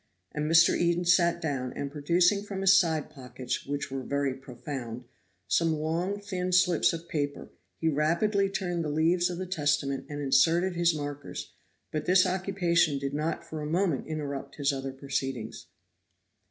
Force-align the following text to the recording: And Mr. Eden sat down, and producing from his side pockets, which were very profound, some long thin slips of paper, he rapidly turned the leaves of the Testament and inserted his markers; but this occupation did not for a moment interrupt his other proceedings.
And 0.31 0.49
Mr. 0.49 0.75
Eden 0.75 1.05
sat 1.05 1.39
down, 1.43 1.73
and 1.73 1.91
producing 1.91 2.41
from 2.41 2.61
his 2.61 2.73
side 2.73 3.11
pockets, 3.11 3.67
which 3.67 3.91
were 3.91 4.01
very 4.01 4.33
profound, 4.33 5.03
some 5.47 5.75
long 5.75 6.19
thin 6.19 6.51
slips 6.51 6.91
of 6.91 7.07
paper, 7.07 7.51
he 7.77 7.87
rapidly 7.87 8.49
turned 8.49 8.83
the 8.83 8.89
leaves 8.89 9.29
of 9.29 9.37
the 9.37 9.45
Testament 9.45 10.07
and 10.09 10.19
inserted 10.19 10.73
his 10.75 10.95
markers; 10.95 11.53
but 11.91 12.05
this 12.07 12.25
occupation 12.25 12.97
did 12.97 13.13
not 13.13 13.47
for 13.47 13.61
a 13.61 13.67
moment 13.67 14.07
interrupt 14.07 14.55
his 14.55 14.73
other 14.73 14.91
proceedings. 14.91 15.67